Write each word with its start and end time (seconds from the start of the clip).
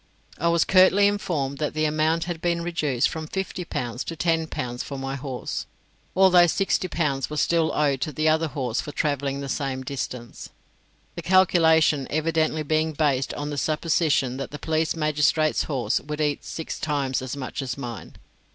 I 0.39 0.47
was 0.47 0.63
curtly 0.63 1.05
informed 1.05 1.59
that 1.59 1.75
the 1.75 1.85
amount 1.85 2.23
had 2.23 2.41
been 2.41 2.63
reduced 2.63 3.07
from 3.07 3.27
fifty 3.27 3.63
pounds 3.63 4.03
to 4.05 4.15
ten 4.15 4.47
pounds 4.47 4.81
for 4.81 4.97
my 4.97 5.15
horse, 5.15 5.67
although 6.15 6.47
sixty 6.47 6.87
pounds 6.87 7.29
was 7.29 7.39
still 7.39 7.65
allowed 7.67 8.01
to 8.01 8.11
the 8.11 8.27
other 8.27 8.47
horse 8.47 8.81
for 8.81 8.91
travelling 8.91 9.41
the 9.41 9.47
same 9.47 9.83
distance, 9.83 10.49
the 11.13 11.21
calculation 11.21 12.07
evidently 12.09 12.63
being 12.63 12.93
based 12.93 13.31
on 13.35 13.51
the 13.51 13.59
supposition 13.59 14.37
that 14.37 14.49
the 14.49 14.57
police 14.57 14.95
magistrate's 14.95 15.65
horse 15.65 15.99
would 16.01 16.19
eat 16.19 16.43
six 16.43 16.79
times 16.79 17.21
as 17.21 17.37
much 17.37 17.61
as 17.61 17.77
mine. 17.77 18.15